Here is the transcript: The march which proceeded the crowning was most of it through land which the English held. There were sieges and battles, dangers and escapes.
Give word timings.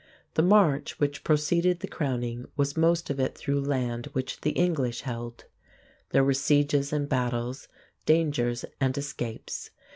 The 0.33 0.41
march 0.41 0.99
which 0.99 1.23
proceeded 1.23 1.79
the 1.81 1.87
crowning 1.87 2.47
was 2.57 2.75
most 2.75 3.11
of 3.11 3.19
it 3.19 3.37
through 3.37 3.61
land 3.61 4.07
which 4.13 4.41
the 4.41 4.49
English 4.53 5.01
held. 5.01 5.45
There 6.09 6.23
were 6.23 6.33
sieges 6.33 6.91
and 6.91 7.07
battles, 7.07 7.67
dangers 8.07 8.65
and 8.79 8.97
escapes. 8.97 9.69